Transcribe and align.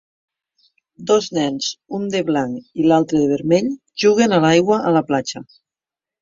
Dos 1.09 1.27
nens, 1.37 1.67
un 1.97 2.07
de 2.15 2.21
blanc 2.29 2.79
i 2.85 2.87
l'altre 2.93 3.21
de 3.25 3.29
vermell, 3.33 3.69
juguen 4.05 4.35
a 4.37 4.41
l'aigua 4.47 4.81
a 4.91 4.95
la 4.99 5.05
platja. 5.13 5.45